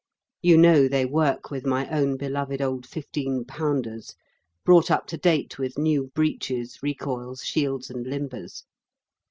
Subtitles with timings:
[0.41, 4.15] You know they work with my own beloved old fifteen pounders,
[4.65, 8.63] brought up to date with new breeches, recoils, shields, and limbers.